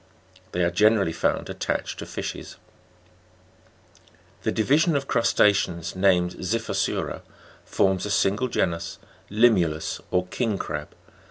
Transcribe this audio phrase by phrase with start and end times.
[0.53, 2.55] They are generally found attached to fishes
[4.37, 4.37] 19.
[4.41, 7.21] The division of crusta'ceans named XI'PHOSURA
[7.65, 8.97] forms a single genus,
[9.29, 10.95] Limulus P m or king crab.